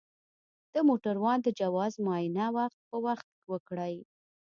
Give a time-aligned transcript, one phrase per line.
[0.73, 3.95] د موټروان د جواز معاینه وخت په وخت وکړئ.